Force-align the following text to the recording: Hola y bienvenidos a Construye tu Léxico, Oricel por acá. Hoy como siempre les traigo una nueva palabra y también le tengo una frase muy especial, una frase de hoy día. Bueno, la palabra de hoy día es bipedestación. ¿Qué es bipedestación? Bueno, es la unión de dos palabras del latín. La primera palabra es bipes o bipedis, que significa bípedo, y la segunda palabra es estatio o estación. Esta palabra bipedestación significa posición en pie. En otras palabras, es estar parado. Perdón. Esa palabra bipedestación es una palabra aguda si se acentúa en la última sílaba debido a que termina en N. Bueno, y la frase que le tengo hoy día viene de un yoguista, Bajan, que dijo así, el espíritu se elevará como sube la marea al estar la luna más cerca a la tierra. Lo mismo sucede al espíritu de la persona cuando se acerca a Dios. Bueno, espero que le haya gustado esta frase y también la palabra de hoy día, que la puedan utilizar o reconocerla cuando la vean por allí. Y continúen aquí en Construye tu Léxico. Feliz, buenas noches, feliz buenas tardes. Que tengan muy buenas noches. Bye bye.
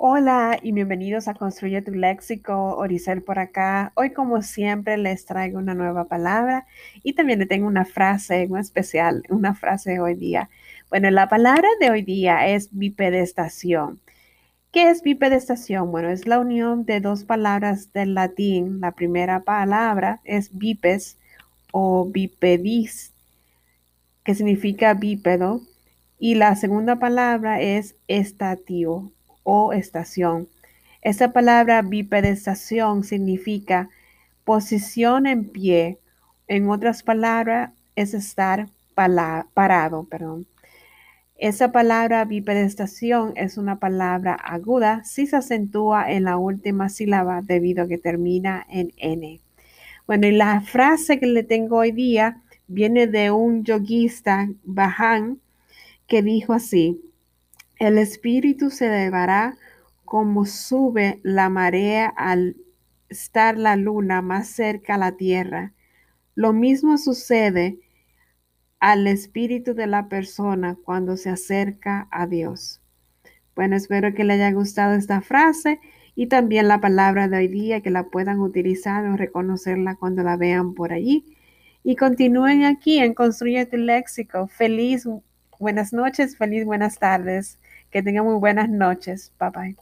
Hola 0.00 0.60
y 0.62 0.70
bienvenidos 0.70 1.26
a 1.26 1.34
Construye 1.34 1.82
tu 1.82 1.90
Léxico, 1.90 2.76
Oricel 2.76 3.20
por 3.20 3.40
acá. 3.40 3.90
Hoy 3.96 4.12
como 4.12 4.42
siempre 4.42 4.96
les 4.96 5.24
traigo 5.26 5.58
una 5.58 5.74
nueva 5.74 6.04
palabra 6.04 6.68
y 7.02 7.14
también 7.14 7.40
le 7.40 7.46
tengo 7.46 7.66
una 7.66 7.84
frase 7.84 8.46
muy 8.46 8.60
especial, 8.60 9.24
una 9.28 9.56
frase 9.56 9.90
de 9.94 10.00
hoy 10.00 10.14
día. 10.14 10.50
Bueno, 10.88 11.10
la 11.10 11.28
palabra 11.28 11.66
de 11.80 11.90
hoy 11.90 12.02
día 12.02 12.46
es 12.46 12.68
bipedestación. 12.70 13.98
¿Qué 14.70 14.88
es 14.88 15.02
bipedestación? 15.02 15.90
Bueno, 15.90 16.10
es 16.10 16.28
la 16.28 16.38
unión 16.38 16.84
de 16.84 17.00
dos 17.00 17.24
palabras 17.24 17.92
del 17.92 18.14
latín. 18.14 18.80
La 18.80 18.92
primera 18.92 19.40
palabra 19.40 20.20
es 20.22 20.56
bipes 20.56 21.18
o 21.72 22.08
bipedis, 22.08 23.14
que 24.22 24.36
significa 24.36 24.94
bípedo, 24.94 25.60
y 26.20 26.36
la 26.36 26.54
segunda 26.54 27.00
palabra 27.00 27.60
es 27.60 27.96
estatio 28.06 29.10
o 29.50 29.72
estación. 29.72 30.46
Esta 31.00 31.32
palabra 31.32 31.80
bipedestación 31.80 33.02
significa 33.02 33.88
posición 34.44 35.26
en 35.26 35.48
pie. 35.48 35.98
En 36.48 36.68
otras 36.68 37.02
palabras, 37.02 37.70
es 37.96 38.12
estar 38.12 38.68
parado. 38.94 40.04
Perdón. 40.04 40.46
Esa 41.36 41.72
palabra 41.72 42.26
bipedestación 42.26 43.32
es 43.36 43.56
una 43.56 43.78
palabra 43.78 44.34
aguda 44.34 45.02
si 45.04 45.26
se 45.26 45.36
acentúa 45.36 46.12
en 46.12 46.24
la 46.24 46.36
última 46.36 46.90
sílaba 46.90 47.40
debido 47.40 47.84
a 47.84 47.88
que 47.88 47.96
termina 47.96 48.66
en 48.68 48.92
N. 48.98 49.40
Bueno, 50.06 50.26
y 50.26 50.32
la 50.32 50.60
frase 50.60 51.18
que 51.18 51.26
le 51.26 51.42
tengo 51.42 51.78
hoy 51.78 51.92
día 51.92 52.42
viene 52.66 53.06
de 53.06 53.30
un 53.30 53.64
yoguista, 53.64 54.50
Bajan, 54.64 55.40
que 56.06 56.22
dijo 56.22 56.52
así, 56.52 57.00
el 57.78 57.98
espíritu 57.98 58.70
se 58.70 58.86
elevará 58.86 59.56
como 60.04 60.46
sube 60.46 61.20
la 61.22 61.48
marea 61.48 62.06
al 62.16 62.56
estar 63.08 63.58
la 63.58 63.76
luna 63.76 64.22
más 64.22 64.48
cerca 64.48 64.94
a 64.94 64.98
la 64.98 65.16
tierra. 65.16 65.72
Lo 66.34 66.52
mismo 66.52 66.98
sucede 66.98 67.78
al 68.80 69.06
espíritu 69.06 69.74
de 69.74 69.86
la 69.86 70.08
persona 70.08 70.76
cuando 70.84 71.16
se 71.16 71.30
acerca 71.30 72.08
a 72.10 72.26
Dios. 72.26 72.80
Bueno, 73.54 73.76
espero 73.76 74.14
que 74.14 74.24
le 74.24 74.34
haya 74.34 74.52
gustado 74.52 74.94
esta 74.94 75.20
frase 75.20 75.80
y 76.14 76.26
también 76.26 76.68
la 76.68 76.80
palabra 76.80 77.28
de 77.28 77.36
hoy 77.36 77.48
día, 77.48 77.80
que 77.80 77.90
la 77.90 78.04
puedan 78.04 78.40
utilizar 78.40 79.04
o 79.04 79.16
reconocerla 79.16 79.96
cuando 79.96 80.22
la 80.22 80.36
vean 80.36 80.74
por 80.74 80.92
allí. 80.92 81.24
Y 81.84 81.96
continúen 81.96 82.64
aquí 82.64 82.98
en 82.98 83.14
Construye 83.14 83.66
tu 83.66 83.76
Léxico. 83.76 84.48
Feliz, 84.48 85.08
buenas 85.58 85.92
noches, 85.92 86.36
feliz 86.36 86.64
buenas 86.64 86.98
tardes. 86.98 87.58
Que 87.90 88.02
tengan 88.02 88.24
muy 88.24 88.38
buenas 88.38 88.68
noches. 88.70 89.32
Bye 89.38 89.50
bye. 89.50 89.76